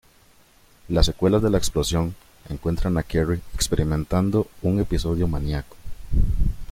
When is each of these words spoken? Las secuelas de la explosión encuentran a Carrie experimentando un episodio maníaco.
Las 0.89 1.05
secuelas 1.05 1.43
de 1.43 1.51
la 1.51 1.59
explosión 1.59 2.15
encuentran 2.49 2.97
a 2.97 3.03
Carrie 3.03 3.41
experimentando 3.53 4.47
un 4.63 4.79
episodio 4.79 5.27
maníaco. 5.27 5.75